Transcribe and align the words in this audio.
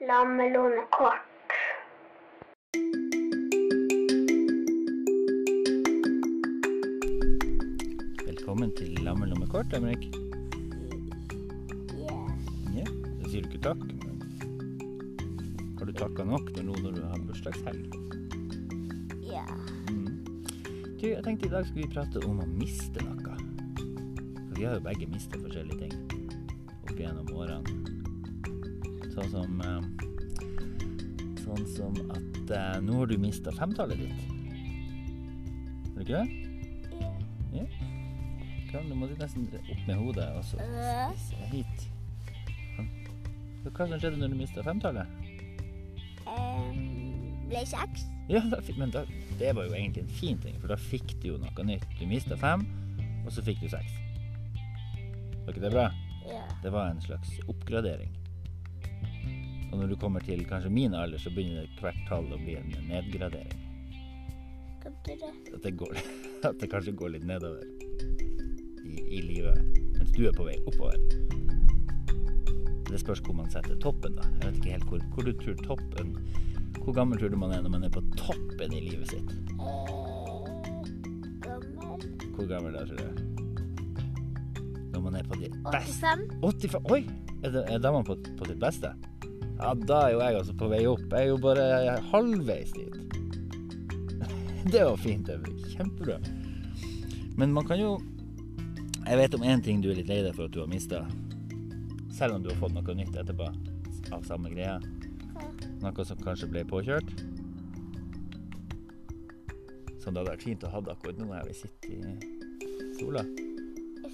lammelånekort. 0.00 1.22
Velkommen 8.26 8.76
til 8.76 8.98
Lammelommekort, 9.02 9.74
Emrik. 9.74 9.98
Ja. 11.98 12.14
Yeah. 12.74 12.86
det 13.18 13.30
sier 13.30 13.42
du 13.42 13.50
ikke 13.50 13.64
takk, 13.66 13.82
men 13.82 14.22
har 15.80 15.90
du 15.90 15.92
takka 15.92 16.28
nok 16.30 16.54
nå 16.54 16.78
når 16.78 16.94
du 16.94 17.02
har 17.02 17.26
bursdagshelg? 17.26 17.90
Ja. 19.26 19.42
Mm. 19.90 20.22
Du, 21.00 21.08
jeg 21.10 21.24
tenkte 21.26 21.50
i 21.50 21.54
dag 21.56 21.66
skulle 21.66 21.88
vi 21.88 21.94
prate 21.98 22.22
om 22.22 22.38
å 22.38 22.46
miste 22.54 23.02
noe. 23.02 23.34
For 23.74 24.54
vi 24.62 24.70
har 24.70 24.78
jo 24.78 24.86
begge 24.86 25.10
mista 25.10 25.42
forskjellige 25.42 25.88
ting 25.88 25.98
opp 26.86 26.94
gjennom 26.94 27.34
årene. 27.34 27.97
Sånn 29.18 29.32
som 29.32 29.62
eh, 29.66 29.82
Sånn 31.42 31.64
som 31.72 31.96
at 32.14 32.50
eh, 32.54 32.74
nå 32.84 33.00
har 33.00 33.08
du 33.10 33.16
mista 33.18 33.50
femtallet 33.56 33.98
ditt. 33.98 34.20
Har 35.88 35.96
du 35.96 36.02
ikke 36.04 36.20
det? 36.20 36.26
Ja. 37.56 37.64
Kom, 38.68 38.84
nå 38.86 38.98
må 39.00 39.08
du 39.08 39.16
nesten 39.18 39.48
opp 39.58 39.82
med 39.88 39.96
hodet 39.96 40.28
og 40.36 40.44
så 40.46 40.60
hit. 41.50 41.88
Så 43.64 43.72
Hva 43.72 43.88
som 43.88 43.96
skjedde 43.96 44.20
når 44.20 44.34
du 44.34 44.38
mista 44.38 44.62
femtallet? 44.62 45.18
Ble 47.48 47.64
seks. 47.66 48.04
Ja, 48.28 48.44
da, 48.52 48.60
men 48.76 48.92
da, 48.92 49.02
det 49.40 49.54
var 49.56 49.66
jo 49.66 49.74
egentlig 49.74 50.04
en 50.04 50.14
fin 50.20 50.38
ting, 50.44 50.60
for 50.60 50.70
da 50.70 50.76
fikk 50.78 51.16
du 51.24 51.30
jo 51.32 51.40
noe 51.40 51.66
nytt. 51.66 51.88
Du 51.98 52.04
mista 52.06 52.36
fem, 52.38 52.66
og 53.24 53.32
så 53.34 53.42
fikk 53.42 53.64
du 53.64 53.70
seks. 53.72 53.98
Var 55.42 55.54
ikke 55.56 55.64
det 55.64 55.74
bra? 55.74 55.88
Ja. 56.28 56.44
Det 56.62 56.70
var 56.76 56.92
en 56.92 57.00
slags 57.02 57.32
oppgradering. 57.48 58.12
Og 59.72 59.78
når 59.78 59.90
du 59.92 59.96
kommer 60.00 60.24
til 60.24 60.44
kanskje 60.48 60.70
min 60.72 60.94
alder, 60.96 61.20
så 61.20 61.30
begynner 61.34 61.66
det 61.66 61.82
hvert 61.82 62.04
tall 62.08 62.28
å 62.32 62.38
bli 62.40 62.56
en 62.56 62.70
nedgradering. 62.88 63.64
At 64.88 65.62
det, 65.62 65.74
går, 65.76 65.98
at 66.48 66.56
det 66.60 66.70
kanskje 66.72 66.96
går 66.96 67.16
litt 67.16 67.26
nedover 67.28 67.64
i, 68.84 68.96
i 69.18 69.20
livet, 69.20 69.60
mens 69.98 70.14
du 70.16 70.24
er 70.28 70.36
på 70.36 70.46
vei 70.48 70.56
oppover. 70.64 70.96
Det 72.88 73.00
spørs 73.02 73.20
hvor 73.26 73.36
man 73.36 73.50
setter 73.52 73.76
toppen, 73.82 74.16
da. 74.16 74.24
Jeg 74.38 74.46
vet 74.46 74.60
ikke 74.60 74.76
helt 74.76 74.88
hvor, 74.88 75.02
hvor 75.12 75.26
du 75.26 75.32
tror 75.42 75.58
toppen 75.66 76.14
Hvor 76.78 76.94
gammel 76.96 77.20
tror 77.20 77.28
du 77.28 77.36
man 77.36 77.52
er 77.52 77.60
når 77.60 77.74
man 77.74 77.84
er 77.84 77.92
på 77.92 78.00
toppen 78.16 78.72
i 78.72 78.80
livet 78.80 79.10
sitt? 79.10 79.34
Gammel. 81.44 82.06
Hvor 82.32 82.48
gammel 82.48 82.78
da, 82.78 82.86
tror 82.88 82.96
du? 82.96 83.20
Når 84.94 85.04
man 85.04 85.20
er 85.20 85.28
på 85.28 85.36
ditt 85.42 85.58
beste 85.68 86.16
85. 86.16 86.24
85? 86.40 86.90
Oi! 86.94 87.02
Er, 87.44 87.52
det, 87.54 87.64
er 87.68 87.78
da 87.84 87.92
man 87.92 88.08
på, 88.08 88.16
på 88.38 88.48
sitt 88.48 88.60
beste? 88.62 88.94
Ja, 89.58 89.72
da 89.74 90.02
er 90.06 90.12
jo 90.14 90.20
jeg 90.22 90.38
altså 90.38 90.54
på 90.58 90.68
vei 90.70 90.82
opp. 90.86 91.06
Jeg 91.10 91.26
er 91.26 91.30
jo 91.32 91.38
bare 91.42 91.96
halvveis 92.12 92.70
dit. 92.76 92.98
Det 94.72 94.84
var 94.84 94.98
fint, 95.02 95.30
Evrik. 95.32 95.64
Kjempebra. 95.74 96.18
Men 97.38 97.52
man 97.54 97.66
kan 97.66 97.80
jo 97.80 97.98
Jeg 99.06 99.16
vet 99.16 99.34
om 99.34 99.42
én 99.46 99.62
ting 99.64 99.80
du 99.80 99.88
er 99.90 99.96
litt 99.96 100.10
lei 100.10 100.20
deg 100.20 100.34
for 100.36 100.46
at 100.46 100.52
du 100.52 100.60
har 100.60 100.68
mista. 100.68 101.00
Selv 102.12 102.36
om 102.36 102.42
du 102.44 102.50
har 102.50 102.58
fått 102.60 102.74
noe 102.76 102.94
nytt 102.98 103.16
etterpå 103.16 103.46
av 104.12 104.24
samme 104.28 104.50
greia. 104.52 104.76
Noe 105.80 106.04
som 106.04 106.20
kanskje 106.20 106.50
ble 106.52 106.64
påkjørt. 106.68 107.12
Som 110.02 110.12
det 110.12 110.20
hadde 110.20 110.32
vært 110.34 110.44
fint 110.44 110.66
å 110.66 110.72
ha 110.74 110.82
akkurat 110.92 111.22
nå 111.22 111.30
her 111.32 111.48
vi 111.48 111.56
sitter 111.56 111.94
i 111.94 112.98
sola. 113.00 113.24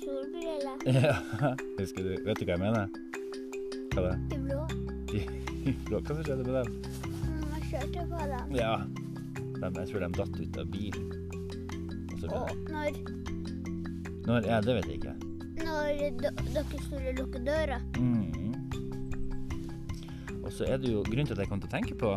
Solbriller. 0.05 0.79
Ja, 0.95 1.55
husker 1.79 2.05
du 2.05 2.15
Vet 2.27 2.41
du 2.41 2.45
hva 2.47 2.57
jeg 2.57 2.63
mener? 2.63 2.89
Hva 3.95 4.11
da? 4.11 4.54
Hva 5.89 6.01
som 6.07 6.23
skjedde 6.25 6.45
med 6.45 6.55
dem? 6.55 6.69
Mm, 7.25 7.45
Jeg 7.55 7.63
kjørte 7.71 8.07
på 8.11 8.19
dem. 8.33 8.55
Ja, 8.59 8.75
De, 9.55 9.71
jeg 9.81 9.89
tror 9.91 10.01
de 10.05 10.09
datt 10.19 10.41
ut 10.41 10.59
av 10.61 10.67
bilen. 10.73 11.07
Og 12.25 12.31
når, 12.73 12.99
Når, 14.27 14.47
Ja, 14.49 14.61
det 14.65 14.75
vet 14.79 14.87
jeg 14.89 14.97
ikke. 15.01 15.15
når 15.65 15.85
dere 16.53 16.79
skulle 16.87 17.13
lukke 17.19 17.41
døra 17.47 17.79
Mm. 18.01 18.31
Og 20.45 20.51
så 20.53 20.65
er 20.69 20.77
det 20.81 20.91
jo 20.93 21.03
Grunnen 21.07 21.27
til 21.27 21.33
at 21.37 21.41
jeg 21.45 21.49
kom 21.49 21.61
til 21.61 21.69
å 21.71 21.73
tenke 21.73 21.95
på 21.97 22.11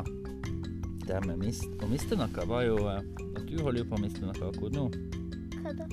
det 1.08 1.20
med 1.26 1.38
mist, 1.40 1.64
å 1.80 1.88
miste 1.88 2.18
noe, 2.20 2.44
var 2.50 2.64
jo 2.68 2.76
eh, 2.92 3.00
at 3.38 3.46
du 3.48 3.54
holder 3.64 3.80
jo 3.80 3.86
på 3.88 3.96
å 3.96 4.02
miste 4.04 4.20
noe 4.26 4.36
akkurat 4.36 4.74
nå. 4.76 4.90
Hva 5.62 5.72
da? 5.80 5.86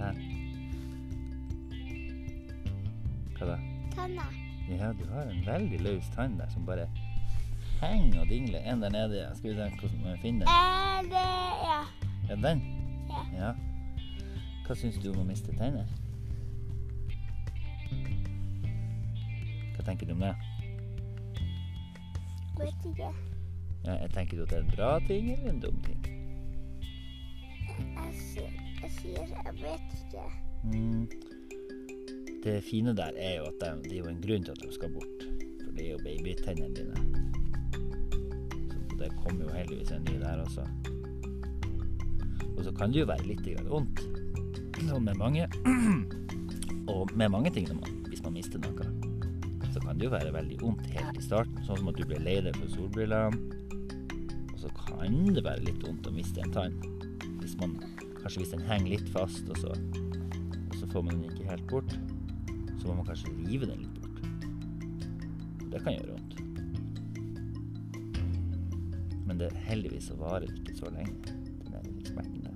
Her. 0.00 0.18
Hva 3.38 3.46
da? 3.52 3.58
Tenna. 3.94 4.26
Ja, 4.68 4.92
du 4.92 5.04
har 5.12 5.22
en 5.28 5.42
veldig 5.46 5.80
løs 5.80 6.06
tann 6.14 6.38
der 6.38 6.48
som 6.48 6.66
bare 6.66 6.86
henger 7.82 8.20
og 8.20 8.28
dingler. 8.28 8.58
En 8.64 8.82
der 8.82 8.88
nede. 8.90 9.16
ja. 9.22 9.34
Skal 9.34 9.50
vi 9.50 9.56
se 9.56 9.68
hvordan 9.80 10.12
vi 10.12 10.20
finner 10.22 10.46
den. 10.46 10.54
Er 10.54 11.02
det 11.02 11.28
Ja. 11.64 11.80
Er 12.30 12.34
det 12.36 12.44
den? 12.44 12.62
Ja. 13.08 13.46
Ja. 13.46 13.52
Hva 14.66 14.74
syns 14.74 14.96
du 15.02 15.10
om 15.12 15.20
å 15.20 15.24
miste 15.28 15.52
tenner? 15.58 15.84
Hva 19.76 19.84
tenker 19.84 20.06
du 20.08 20.12
om 20.14 20.20
det? 20.24 20.34
Vet 22.58 22.86
ikke. 22.88 23.10
Ja, 23.84 23.92
jeg 24.00 24.10
tenker 24.14 24.36
du 24.36 24.42
at 24.42 24.50
det 24.50 24.58
er 24.58 24.62
en 24.62 24.72
bra 24.76 24.98
ting 25.06 25.32
eller 25.32 25.50
en 25.50 25.60
dum 25.60 25.80
ting? 25.84 26.00
Jeg 27.74 28.14
sier 28.14 28.50
jeg, 28.80 28.90
sier 29.00 29.26
jeg 29.28 29.54
vet 29.60 29.96
ikke. 30.00 30.24
Mm. 30.64 31.08
Det 32.44 32.60
fine 32.60 32.92
der 32.96 33.16
er 33.16 33.38
jo 33.38 33.44
at 33.48 33.54
de, 33.60 33.68
det 33.88 33.92
er 33.92 34.02
jo 34.02 34.10
en 34.10 34.20
grunn 34.20 34.42
til 34.44 34.52
at 34.52 34.60
de 34.60 34.72
skal 34.74 34.90
bort. 34.92 35.22
For 35.62 35.70
det 35.72 35.86
er 35.86 35.92
jo 35.94 36.00
babytennene 36.04 36.74
dine. 36.76 36.96
Så 38.90 38.98
det 39.00 39.08
kommer 39.22 39.46
jo 39.46 39.54
heldigvis 39.54 39.92
en 39.96 40.04
ny 40.04 40.18
der 40.20 40.42
også. 40.42 40.66
Og 42.56 42.64
så 42.64 42.72
kan 42.76 42.92
det 42.92 43.00
jo 43.00 43.08
være 43.08 43.24
litt 43.30 43.48
vondt. 43.70 44.04
Sånn 44.84 45.08
med 45.08 45.16
mange. 45.16 45.48
Og 46.92 47.08
med 47.16 47.32
mange 47.32 47.50
ting 47.50 47.70
man, 47.72 48.04
hvis 48.10 48.20
man 48.22 48.36
mister 48.36 48.60
noe. 48.60 48.92
Så 49.72 49.80
kan 49.80 49.96
det 49.96 50.10
jo 50.10 50.12
være 50.12 50.34
veldig 50.36 50.60
vondt 50.60 50.84
helt 50.92 51.16
i 51.16 51.24
starten. 51.24 51.64
Sånn 51.64 51.80
som 51.80 51.88
at 51.94 51.96
du 51.96 52.04
blir 52.04 52.20
lei 52.20 52.42
deg 52.44 52.60
for 52.60 52.76
solbrillene. 52.76 53.40
Og 54.52 54.58
så 54.66 54.74
kan 54.84 55.16
det 55.32 55.48
være 55.48 55.64
litt 55.64 55.80
vondt 55.80 56.12
å 56.12 56.12
miste 56.12 56.44
en 56.44 56.52
tann. 56.52 56.76
Hvis 57.40 57.56
man, 57.56 57.78
kanskje 58.20 58.44
hvis 58.44 58.52
den 58.52 58.68
henger 58.68 58.98
litt 58.98 59.08
fast, 59.16 59.48
og 59.48 59.64
så 59.64 59.72
og 60.74 60.76
så 60.76 60.90
får 60.90 61.06
man 61.06 61.22
den 61.22 61.30
ikke 61.30 61.48
helt 61.48 61.66
bort, 61.70 61.96
så 62.84 62.90
må 62.90 62.94
man 62.98 63.06
kanskje 63.08 63.30
rive 63.32 63.66
den 63.66 63.78
litt 63.80 63.94
bort. 63.96 64.18
Det 65.72 65.80
kan 65.80 65.94
gjøre 65.94 66.12
vondt. 66.12 66.34
Men 69.24 69.40
det, 69.40 69.48
heldigvis 69.64 70.10
så 70.10 70.16
varer 70.20 70.44
det 70.50 70.58
ikke 70.60 70.76
så 70.82 70.90
lenge, 70.92 71.16
den 71.64 71.72
der 71.72 71.80
smerten 72.04 72.44
der. 72.44 72.52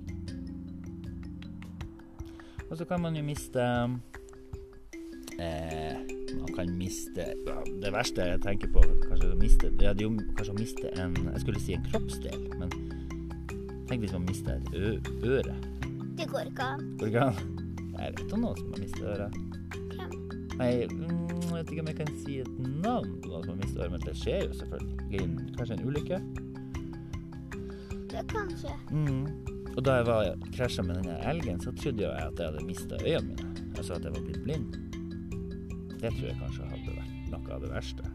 Og 2.69 2.77
så 2.77 2.85
kan 2.85 3.01
man 3.01 3.17
jo 3.17 3.23
miste 3.25 3.63
eh, 5.41 5.97
Man 6.37 6.51
kan 6.53 6.69
miste 6.77 7.25
ja, 7.47 7.55
Det 7.81 7.89
verste 7.95 8.27
jeg 8.29 8.41
tenker 8.45 8.69
på, 8.69 8.83
kanskje 9.07 9.31
å 9.33 9.39
miste 9.41 9.71
Ja, 9.81 9.95
det 9.97 10.05
er 10.05 10.11
jo 10.11 10.13
kanskje 10.37 10.53
å 10.53 10.59
miste 10.59 10.91
en 11.01 11.17
Jeg 11.17 11.41
skulle 11.41 11.63
si 11.65 11.73
en 11.73 11.87
kroppsdel, 11.89 12.45
men 12.61 12.69
tenk 13.89 14.05
hvis 14.05 14.13
man 14.13 14.29
mister 14.29 14.61
et 14.61 15.09
øre. 15.25 15.55
Det 16.19 16.29
går 16.29 16.51
ikke 16.51 16.73
an. 16.75 16.89
Går 17.01 17.09
ikke 17.09 17.29
an? 17.31 17.37
Jeg 17.97 18.19
vet 18.19 18.35
om 18.37 18.45
noen 18.45 18.59
som 18.59 18.75
har 18.75 18.83
mistet 18.85 19.07
øret. 19.15 19.48
Nei, 20.59 20.87
mm, 20.91 21.29
jeg 21.45 21.53
vet 21.53 21.69
ikke 21.71 21.83
om 21.85 21.89
jeg 21.89 21.97
kan 22.01 22.09
si 22.19 22.39
et 22.43 22.55
navn 22.59 23.13
på 23.23 23.29
noen 23.31 23.45
som 23.45 23.53
har 23.53 23.59
mistet 23.61 23.83
armen. 23.85 23.95
men 23.95 24.07
det 24.07 24.15
skjer 24.19 24.41
jo 24.43 24.57
selvfølgelig. 24.59 25.29
Kanskje 25.55 25.77
en 25.77 25.85
ulykke. 25.87 26.19
Det 28.11 28.25
kan 28.33 28.51
skje. 28.59 28.73
Mm. 28.91 29.23
Og 29.77 29.85
da 29.85 29.95
jeg 29.99 30.05
var 30.09 30.45
krasja 30.57 30.83
med 30.83 30.99
denne 30.99 31.15
elgen, 31.31 31.61
så 31.63 31.71
trodde 31.71 32.03
jeg 32.03 32.11
at 32.11 32.39
jeg 32.39 32.51
hadde 32.51 32.65
mista 32.67 32.99
øynene 33.05 33.27
mine. 33.29 33.67
Altså 33.77 33.93
at 33.95 34.03
jeg 34.03 34.15
var 34.17 34.25
blitt 34.27 34.43
blind. 34.43 34.73
Det 36.01 36.11
tror 36.17 36.27
jeg 36.27 36.37
kanskje 36.41 36.67
hadde 36.73 36.97
vært 36.97 37.31
noe 37.31 37.55
av 37.55 37.63
det 37.63 37.71
verste. 37.71 38.11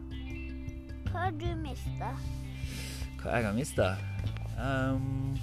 Hva 1.09 1.25
har 1.25 1.35
du 1.41 1.49
mista? 1.63 2.13
Hva 3.23 3.37
jeg 3.39 3.47
har 3.47 3.57
mista? 3.57 3.91
Um, 4.61 5.33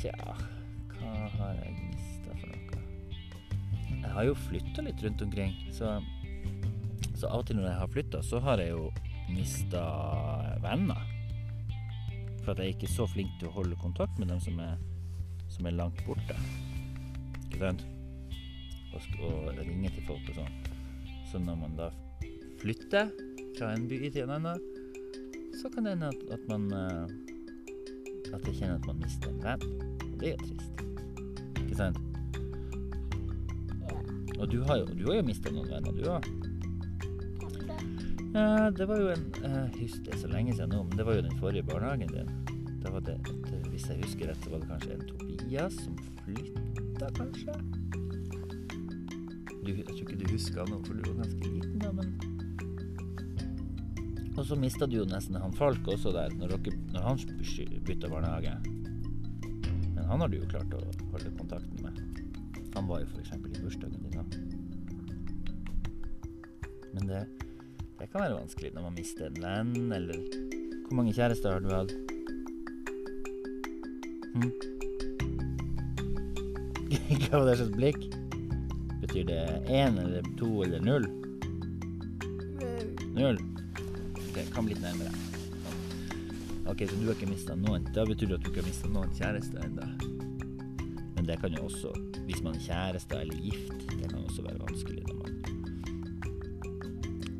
tja, 0.00 0.16
hva 0.98 1.14
har 1.38 1.60
jeg? 1.62 1.93
Jeg 4.04 4.12
har 4.12 4.28
jo 4.28 4.36
flytta 4.46 4.84
litt 4.84 5.00
rundt 5.02 5.24
omkring, 5.24 5.56
så, 5.74 5.96
så 7.16 7.30
av 7.30 7.40
og 7.40 7.48
til 7.48 7.58
når 7.58 7.70
jeg 7.70 7.80
har 7.80 7.92
flytta, 7.96 8.20
så 8.22 8.40
har 8.44 8.62
jeg 8.62 8.74
jo 8.74 8.90
mista 9.32 9.82
venner. 10.62 11.00
For 12.44 12.52
at 12.52 12.60
jeg 12.60 12.74
ikke 12.74 12.88
er 12.90 12.94
så 12.94 13.08
flink 13.08 13.32
til 13.40 13.48
å 13.48 13.54
holde 13.56 13.80
kontakt 13.80 14.20
med 14.20 14.28
dem 14.28 14.42
som 14.44 14.60
er, 14.60 14.76
som 15.50 15.66
er 15.66 15.76
langt 15.78 16.04
borte. 16.06 16.36
Ikke 17.48 17.62
sant? 17.62 17.84
Og, 18.94 19.18
og 19.24 19.58
ringe 19.58 19.90
til 19.90 20.06
folk 20.06 20.28
og 20.30 20.42
sånn. 20.42 20.58
Så 21.32 21.40
når 21.42 21.58
man 21.64 21.78
da 21.80 21.88
flytter 22.60 23.10
fra 23.56 23.72
en 23.72 23.88
by 23.90 24.04
til 24.04 24.22
en 24.26 24.36
annen, 24.36 24.60
så 25.58 25.70
kan 25.72 25.88
det 25.88 25.96
hende 25.96 26.12
at, 26.12 26.26
at 26.36 26.48
man 26.50 26.68
eh, 26.74 27.20
At 28.34 28.46
jeg 28.48 28.56
kjenner 28.58 28.80
at 28.80 28.86
man 28.88 28.98
mister 28.98 29.30
en 29.30 29.42
venn. 29.44 29.68
Og 30.10 30.16
det 30.20 30.32
er 30.32 30.34
jo 30.34 30.48
trist. 30.48 30.82
Ikke 31.62 31.76
sant? 31.78 32.03
Og 34.38 34.50
du 34.50 34.60
har 34.66 34.82
jo, 34.82 34.86
du 34.98 35.06
har 35.08 35.20
jo 35.20 35.26
mista 35.28 35.52
noen 35.54 35.70
venner, 35.70 35.92
du 35.94 36.02
òg. 36.10 36.22
Ja, 38.34 38.70
det 38.74 38.88
var 38.90 38.98
jo 38.98 39.12
en 39.14 39.28
uh, 39.44 39.66
Husk 39.78 40.00
det 40.02 40.16
er 40.16 40.18
så 40.24 40.28
lenge 40.32 40.56
siden 40.56 40.72
nå, 40.74 40.80
men 40.88 40.98
det 40.98 41.04
var 41.06 41.14
jo 41.14 41.22
den 41.22 41.36
forrige 41.38 41.66
barnehagen 41.68 42.10
din. 42.10 42.30
Da 42.82 42.90
var 42.90 43.04
det, 43.06 43.14
et, 43.30 43.52
Hvis 43.70 43.86
jeg 43.88 44.00
husker 44.02 44.26
rett, 44.28 44.42
så 44.42 44.50
var 44.50 44.58
det 44.64 44.68
kanskje 44.72 44.96
en 44.96 45.06
Tobias 45.12 45.74
som 45.78 45.94
flytta, 46.24 47.06
kanskje? 47.20 47.54
Du, 49.64 49.70
jeg 49.70 49.86
tror 49.86 50.02
ikke 50.02 50.18
du 50.20 50.26
husker 50.32 50.66
noe, 50.68 50.82
for 50.84 50.98
du 50.98 51.06
var 51.06 51.22
ganske 51.22 51.52
liten 51.52 51.78
da, 51.80 51.92
men 51.94 52.08
Og 54.34 54.42
så 54.48 54.58
mista 54.58 54.86
du 54.90 54.98
jo 54.98 55.06
nesten 55.06 55.38
han 55.38 55.54
Falk 55.54 55.86
også 55.94 56.10
der, 56.16 56.34
når, 56.34 56.56
dere, 56.58 56.76
når 56.90 57.06
han 57.06 57.16
bytta 57.86 58.10
barnehage. 58.10 58.56
Men 59.94 60.04
han 60.10 60.20
har 60.20 60.28
du 60.28 60.40
jo 60.40 60.50
klart 60.50 60.74
å 60.74 60.82
holde 61.14 61.30
kontakten 61.38 61.86
med. 61.86 62.13
Han 62.74 62.88
var 62.90 63.00
jo 63.00 63.06
f.eks. 63.06 63.32
i 63.32 63.62
bursdagen 63.62 64.02
din. 64.02 64.20
Men 66.94 67.06
det 67.06 67.26
det 67.98 68.10
kan 68.12 68.20
være 68.20 68.34
vanskelig 68.36 68.70
når 68.74 68.82
man 68.82 68.96
mister 68.98 69.26
en 69.26 69.38
venn, 69.42 69.92
eller 69.92 70.18
Hvor 70.88 70.96
mange 70.98 71.12
kjærester 71.14 71.52
har 71.52 71.60
du 71.64 71.70
hatt? 71.72 71.92
Hm? 74.34 74.50
Hva 77.22 77.38
var 77.38 77.46
det 77.48 77.54
slags 77.60 77.72
blikk? 77.76 78.02
Betyr 79.00 79.24
det 79.30 79.38
én 79.70 79.96
eller 80.02 80.26
to 80.36 80.50
eller 80.66 80.84
null? 80.84 81.06
Null? 83.14 83.40
Ok, 84.26 84.42
kom 84.52 84.68
litt 84.68 84.82
nærmere. 84.82 85.14
Ok, 86.66 86.84
så 86.84 86.98
du 86.98 87.06
har 87.06 87.16
ikke 87.16 87.30
mista 87.30 87.56
noen. 87.56 87.88
Da 87.94 88.04
betyr 88.04 88.34
det 88.34 88.40
at 88.40 88.44
du 88.44 88.50
ikke 88.50 88.64
har 88.64 88.68
mista 88.68 88.90
noen 88.90 89.16
kjærester 89.16 89.64
ennå. 89.64 89.86
Men 91.14 91.28
det 91.30 91.40
kan 91.40 91.56
jo 91.56 91.64
også, 91.70 91.94
hvis 92.24 92.42
man 92.42 92.54
er 92.54 92.64
kjærester 92.66 93.20
eller 93.24 93.36
gift, 93.44 93.86
det 93.90 94.08
kan 94.10 94.24
også 94.24 94.42
være 94.42 94.60
vanskelig 94.68 95.04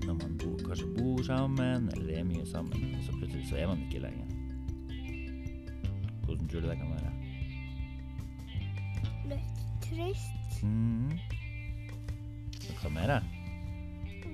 når 0.04 0.14
man 0.14 0.38
kanskje 0.66 0.86
bor 0.98 1.22
sammen, 1.22 1.90
eller 1.96 2.18
er 2.18 2.24
mye 2.24 2.46
sammen, 2.46 2.94
og 2.96 3.02
så 3.04 3.12
plutselig 3.18 3.48
så 3.48 3.56
er 3.56 3.66
man 3.66 3.82
ikke 3.86 4.02
lenger. 4.04 4.26
Hvordan 6.24 6.48
tror 6.48 6.60
du 6.60 6.68
det 6.68 6.78
kan 6.78 6.90
være? 6.90 7.10
Litt 9.32 9.64
trist. 9.84 10.62
Mm. 10.62 11.18
Hva 12.82 12.92
mer? 12.92 13.14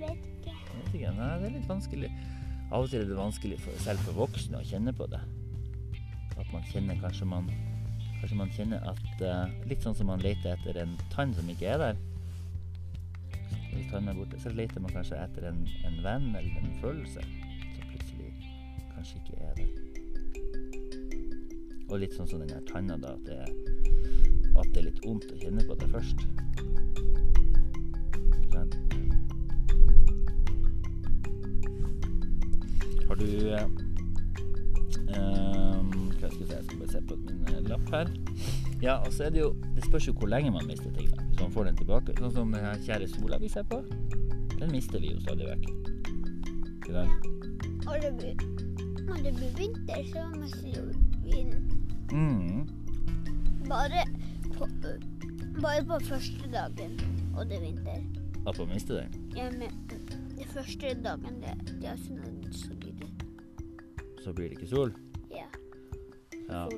Vet 0.01 0.27
ikke. 0.27 0.55
Vet 0.75 0.95
ikke. 0.95 1.15
Nei, 1.17 1.33
det 1.39 1.49
er 1.49 1.57
litt 1.59 1.69
vanskelig. 1.71 2.13
Av 2.71 2.85
og 2.85 2.91
til 2.91 3.03
er 3.03 3.09
det 3.11 3.19
vanskelig 3.19 3.59
for, 3.63 3.83
selv 3.83 4.03
for 4.07 4.25
voksne 4.25 4.61
å 4.61 4.67
kjenne 4.67 4.95
på 4.95 5.07
det. 5.11 5.21
At 6.39 6.49
man 6.55 6.67
kjenner 6.71 6.99
kanskje 7.03 7.29
man 7.31 7.51
Kanskje 8.21 8.37
man 8.37 8.51
kjenner 8.53 8.85
at 8.85 9.23
uh, 9.25 9.49
Litt 9.69 9.83
sånn 9.85 9.97
som 9.97 10.11
man 10.13 10.21
leter 10.21 10.53
etter 10.53 10.77
en 10.83 10.97
tann 11.13 11.33
som 11.37 11.49
ikke 11.49 11.71
er 11.73 11.79
der. 11.81 12.01
Hvis 13.71 13.89
tannen 13.91 14.13
er 14.13 14.19
borte, 14.19 14.41
så 14.43 14.53
leter 14.53 14.83
man 14.83 14.93
kanskje 14.93 15.17
etter 15.23 15.47
en, 15.49 15.63
en 15.89 15.97
venn 16.05 16.27
eller 16.35 16.59
en 16.61 16.75
følelse 16.83 17.23
som 17.23 17.85
plutselig 17.89 18.31
kanskje 18.93 19.17
ikke 19.23 19.37
er 19.47 19.55
der. 19.61 19.71
Og 21.91 21.97
litt 22.03 22.15
sånn 22.15 22.29
som 22.31 22.43
den 22.43 22.53
her 22.55 22.63
tanna, 22.69 22.97
da, 23.01 23.17
at 23.17 23.25
det, 23.27 23.39
at 24.53 24.69
det 24.75 24.83
er 24.83 24.87
litt 24.91 25.01
vondt 25.07 25.33
å 25.33 25.41
kjenne 25.41 25.63
på 25.67 25.75
det 25.81 25.89
først. 25.95 26.19
Men. 28.53 28.69
Har 33.09 33.17
du 33.19 33.31
eh, 33.57 33.67
um, 35.17 35.70
Jeg 36.21 36.33
si, 36.33 36.45
jeg 36.51 36.65
skal 36.65 36.79
bare 36.79 36.93
se 36.93 37.01
på 37.09 37.17
min 37.17 37.55
eh, 37.55 37.63
lapp 37.69 37.93
her. 37.95 38.11
Ja, 38.83 38.95
og 38.97 39.13
så 39.13 39.25
er 39.25 39.31
det 39.31 39.41
jo 39.41 39.51
Det 39.77 39.85
spørs 39.85 40.07
jo 40.09 40.13
hvor 40.13 40.29
lenge 40.29 40.51
man 40.53 40.67
mister 40.67 40.93
ting. 40.93 41.09
Så 41.09 41.43
man 41.43 41.53
får 41.53 41.65
den 41.71 41.77
tilbake. 41.77 42.17
Sånn 42.19 42.35
som 42.35 42.53
den 42.53 42.85
kjære 42.85 43.09
sola 43.09 43.39
vi 43.41 43.49
ser 43.49 43.65
på. 43.71 43.81
Den 44.59 44.73
mister 44.73 45.01
vi 45.01 45.15
jo 45.15 45.21
stadig 45.25 45.49
vekk. 45.49 45.69
Ikke 46.77 46.93
sant? 46.93 47.29
Og 47.89 47.97
det 48.05 48.13
blir, 48.19 48.45
når 49.09 49.23
det 49.25 49.33
blir 49.39 49.55
vinter, 49.57 50.03
så 50.13 50.27
mister 50.37 50.93
vi 51.25 51.33
den. 51.33 51.55
Mm. 52.13 52.69
Bare 53.69 54.05
på, 54.59 54.69
bare 55.63 55.85
på 55.89 56.01
første 56.05 56.53
dagen, 56.53 57.01
og 57.37 57.49
det 57.49 57.57
er 57.57 57.65
vinter. 57.65 58.03
At 58.47 58.59
man 58.59 58.69
mister 58.75 59.01
den? 59.01 59.31
Ja, 59.37 59.51
men 59.51 59.73
den 60.37 60.49
første 60.53 60.95
dagen 61.05 61.41
det, 61.43 61.57
det 61.81 61.89
er 61.89 61.97
snødd, 62.07 62.53
så 62.53 62.75
blir 62.75 62.93
det 63.01 63.09
Så 64.25 64.33
blir 64.33 64.49
det 64.49 64.59
ikke 64.61 64.69
sol? 64.69 64.93
Ja. 66.51 66.69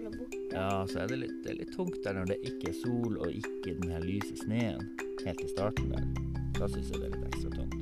Ja. 0.53 0.87
Så 0.87 0.99
er 0.99 1.09
det 1.09 1.17
litt, 1.23 1.39
det 1.45 1.53
er 1.55 1.59
litt 1.63 1.73
tungt 1.77 1.97
der 2.05 2.19
når 2.19 2.33
det 2.33 2.39
ikke 2.45 2.71
er 2.73 2.77
sol 2.77 3.17
og 3.17 3.33
ikke 3.33 3.77
den 3.81 3.95
her 3.95 4.05
lyse 4.05 4.37
sneen 4.43 4.85
helt 5.25 5.41
i 5.41 5.49
starten 5.49 5.93
der. 5.95 6.05
Da 6.59 6.69
syns 6.69 6.91
jeg 6.93 7.01
det 7.01 7.09
er 7.09 7.15
litt 7.17 7.27
ekstra 7.31 7.51
tungt. 7.57 7.79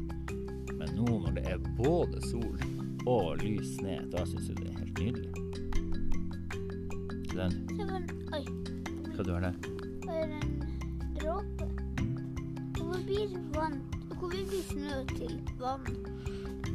Men 0.78 0.94
nå 0.96 1.18
når 1.24 1.34
det 1.38 1.44
er 1.50 1.58
både 1.78 2.22
sol 2.30 2.60
og 3.08 3.42
lys 3.42 3.74
sne, 3.78 3.98
da 4.12 4.24
syns 4.28 4.52
jeg 4.52 4.60
det 4.60 4.70
er 4.70 4.78
helt 4.78 5.02
nydelig. 5.02 5.30
Den, 7.30 7.52
Så 7.76 7.86
den 7.88 8.08
Oi. 8.36 8.42
hva 9.16 9.24
du 9.24 9.32
har 9.32 9.46
der? 9.48 9.54
Det 10.04 10.16
er 10.20 10.32
en 10.38 10.54
dråpe. 11.20 11.68
Hvorfor 12.76 13.02
blir 13.06 13.36
vann 13.54 13.80
Hvorfor 14.10 14.28
blir 14.34 14.64
snø 14.68 15.04
til 15.16 15.36
vann? 15.60 15.86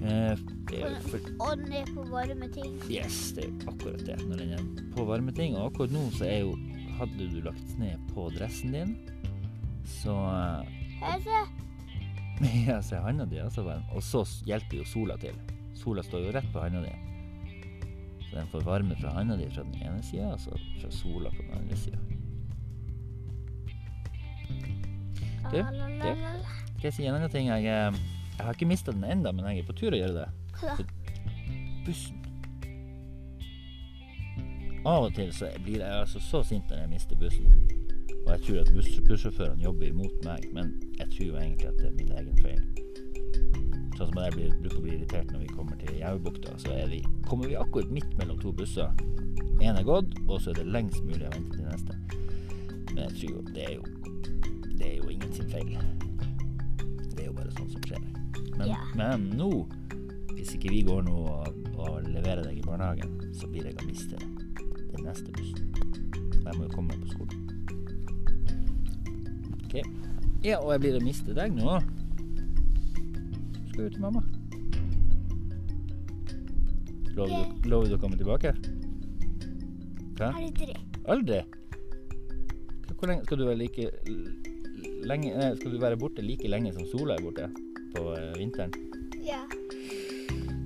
Eh, 0.04 0.32
er 0.76 0.98
Og 1.40 1.58
den 1.58 1.74
er 1.74 1.88
på 1.96 2.04
varme 2.10 2.48
ting. 2.54 2.76
Yes, 2.92 3.32
det 3.36 3.46
er 3.48 3.70
akkurat 3.72 4.06
det. 4.06 4.18
Når 4.28 4.42
den 4.42 4.54
er 4.58 4.64
på 4.96 5.06
varme 5.08 5.32
ting. 5.32 5.56
Og 5.56 5.72
akkurat 5.72 5.94
nå 5.96 6.08
så 6.16 6.28
er 6.30 6.40
jo 6.46 6.56
Hadde 6.96 7.26
du 7.28 7.42
lagt 7.44 7.74
ned 7.76 8.00
på 8.14 8.30
dressen 8.32 8.72
din, 8.72 8.94
så 9.84 10.14
Her, 11.02 11.20
se. 11.20 11.42
Ja, 12.68 12.82
se 12.82 12.96
handa 12.96 13.26
di 13.26 13.36
varm. 13.40 13.84
Og 13.92 14.04
så 14.04 14.24
hjelper 14.48 14.78
jo 14.78 14.86
sola 14.86 15.18
til. 15.18 15.36
Sola 15.76 16.04
står 16.04 16.24
jo 16.28 16.32
rett 16.32 16.48
på 16.54 16.64
handa 16.64 16.86
di. 16.86 16.94
Så 18.30 18.38
den 18.38 18.48
får 18.48 18.64
varme 18.64 18.96
fra 18.96 19.12
handa 19.18 19.36
di 19.36 19.50
fra 19.52 19.64
den 19.64 19.76
ene 19.82 20.04
sida, 20.04 20.32
og 20.34 20.40
så 20.40 20.56
fra 20.80 20.92
sola 20.92 21.30
på 21.36 21.44
den 21.44 21.58
andre 21.60 21.78
sida. 21.78 22.00
Du, 25.52 25.58
la. 25.60 26.16
Skal 26.78 26.88
jeg 26.88 26.94
si 26.94 27.06
en 27.06 27.16
annen 27.16 27.32
ting? 27.32 27.52
Jeg, 27.52 27.66
eh, 27.66 28.15
jeg 28.38 28.46
har 28.46 28.54
ikke 28.54 28.68
mista 28.68 28.92
den 28.92 29.04
ennå, 29.04 29.32
men 29.32 29.46
jeg 29.50 29.64
er 29.64 29.68
på 29.68 29.78
tur 29.80 29.96
å 29.96 30.00
gjøre 30.00 30.22
det. 30.22 30.30
Hva 30.60 30.76
da? 30.80 30.86
Bussen. 31.86 32.22
Av 34.86 35.08
og 35.08 35.16
til 35.18 35.32
så 35.34 35.50
blir 35.66 35.82
jeg 35.82 36.02
altså 36.02 36.20
så 36.22 36.44
sint 36.46 36.70
når 36.70 36.84
jeg 36.84 36.92
mister 36.92 37.18
bussen. 37.18 37.48
Og 38.26 38.32
jeg 38.34 38.42
tror 38.46 38.60
at 38.62 38.72
buss 38.74 39.00
bussjåførene 39.08 39.64
jobber 39.64 39.88
imot 39.88 40.26
meg, 40.26 40.46
men 40.54 40.76
jeg 41.00 41.08
tror 41.14 41.26
jo 41.26 41.40
egentlig 41.42 41.70
at 41.72 41.80
det 41.80 41.88
er 41.88 41.96
min 41.98 42.14
egen 42.20 42.38
feil. 42.42 42.62
Sånn 43.96 44.10
som 44.12 44.20
jeg 44.20 44.36
blir, 44.36 44.56
bruker 44.62 44.80
å 44.80 44.84
bli 44.84 44.96
irritert 44.98 45.30
når 45.32 45.46
vi 45.46 45.52
kommer 45.56 45.78
til 45.82 46.00
Jaubukta, 46.02 46.56
så 46.62 46.78
vi, 46.92 47.02
kommer 47.30 47.50
vi 47.50 47.58
akkurat 47.58 47.94
midt 47.96 48.18
mellom 48.20 48.42
to 48.42 48.52
busser. 48.54 48.92
Én 49.64 49.78
er 49.78 49.86
gått, 49.88 50.12
og 50.28 50.42
så 50.42 50.52
er 50.52 50.60
det 50.60 50.74
lengst 50.76 51.06
mulig 51.06 51.24
å 51.24 51.32
vente 51.32 51.56
til 51.56 51.70
neste. 51.70 51.98
Men 52.92 53.06
jeg 53.06 53.14
tror 53.20 53.32
jo 53.32 53.46
det 53.56 53.64
er 53.66 53.78
jo 53.78 53.84
Det 54.76 54.88
er 54.90 54.98
jo 55.00 55.10
ingen 55.10 55.32
sin 55.34 55.50
feil. 55.50 55.78
Er 57.26 57.32
jo 57.32 57.38
bare 57.40 57.54
sånn 57.58 57.70
som 57.74 57.82
skjer. 57.90 58.04
Men, 58.60 58.68
Ja. 58.70 58.78
men 58.96 59.24
nå, 59.34 59.48
hvis 60.38 60.52
ikke 60.56 60.70
vi 60.70 60.84
går 60.86 61.02
nå 61.08 61.16
og, 61.26 61.56
og 61.74 62.04
leverer 62.06 62.44
deg 62.46 62.60
i 62.60 62.62
barnehagen, 62.62 63.16
så 63.34 63.48
blir 63.50 63.66
jeg 63.66 63.80
å 63.82 63.86
miste 63.88 64.20
den 64.22 65.02
neste 65.08 65.32
bussen. 65.34 65.72
Og 66.14 66.46
jeg 66.46 66.56
må 66.60 66.68
jo 66.68 66.74
komme 66.76 66.94
meg 66.94 67.02
på 67.02 67.10
skolen. 67.16 67.42
Ok. 69.66 69.76
Ja, 70.46 70.60
og 70.62 70.70
jeg 70.76 70.84
blir 70.86 71.00
å 71.00 71.04
miste 71.04 71.34
deg 71.34 71.58
nå. 71.58 71.80
Skal 73.72 73.88
ut 73.90 73.98
til 73.98 74.04
mamma. 74.06 74.22
Lover 77.16 77.34
du, 77.34 77.70
lover 77.72 77.90
du 77.90 77.96
å 77.98 78.02
komme 78.06 78.20
tilbake? 78.22 78.54
Hva? 80.20 80.30
Aldri. 80.30 80.76
Aldri? 81.10 81.42
Hvor 82.96 83.10
lenge 83.10 83.26
skal 83.26 83.42
du 83.42 83.46
være 83.50 83.60
like 83.66 83.90
lenge 85.08 85.34
nei, 85.38 85.52
Skal 85.60 85.74
du 85.74 85.80
være 85.82 86.00
borte 86.00 86.24
like 86.26 86.50
lenge 86.50 86.74
som 86.76 86.88
sola 86.90 87.18
er 87.18 87.26
borte 87.26 87.50
på 87.96 88.08
eh, 88.16 88.32
vinteren? 88.40 88.74
Ja. 89.26 89.42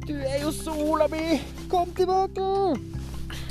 Du 0.08 0.16
er 0.16 0.40
jo 0.42 0.52
sola 0.56 1.08
mi! 1.12 1.40
Kom 1.72 1.92
tilbake! 1.96 2.48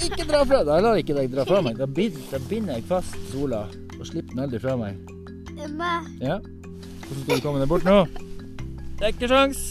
Ikke 0.02 0.24
dra 0.26 0.42
fra 0.46 0.62
deg. 0.66 0.72
Jeg 0.74 0.84
lar 0.84 1.00
ikke 1.00 1.16
deg 1.16 1.30
dra 1.32 1.44
fra 1.46 1.60
meg. 1.62 1.78
Da 1.78 1.86
binder, 1.86 2.74
jeg 2.74 2.86
fast 2.88 3.14
sola 3.32 3.66
og 3.98 4.06
slipper 4.06 4.34
den 4.34 4.44
aldri 4.46 4.60
fra 4.62 4.76
meg. 4.78 4.98
Mamma. 5.58 5.92
Ja? 6.22 6.38
Hvordan 7.06 7.22
skal 7.24 7.36
du 7.38 7.44
komme 7.46 7.62
deg 7.62 7.70
bort 7.70 7.86
nå? 7.86 7.98
Det 8.98 9.06
er 9.06 9.14
ikke 9.14 9.30
sjans. 9.30 9.64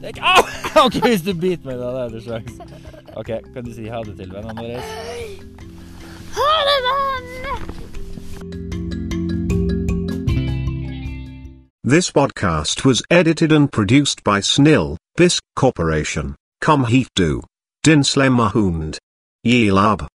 Det 0.00 0.10
er 0.10 0.14
ikke 0.14 0.32
Au! 0.32 0.44
OK, 0.86 1.00
hvis 1.06 1.24
du 1.26 1.34
biter 1.34 1.68
meg, 1.68 1.80
da 1.80 1.92
da 1.96 2.06
er 2.06 2.16
det 2.16 2.24
sjans. 2.24 2.60
OK, 3.16 3.34
kan 3.54 3.66
du 3.66 3.72
si 3.76 3.88
ha 3.92 4.04
det 4.06 4.16
til 4.20 4.32
vennene 4.32 4.56
våre? 4.60 4.80
Ha 6.38 6.50
det, 6.68 6.80
venn! 6.88 6.99
This 11.90 12.12
podcast 12.12 12.84
was 12.84 13.02
edited 13.10 13.50
and 13.50 13.66
produced 13.66 14.22
by 14.22 14.38
Snil, 14.38 14.96
Bisk 15.16 15.42
Corporation, 15.56 16.36
Comheat 16.60 17.08
Do, 17.16 17.42
Dinsley 17.84 18.30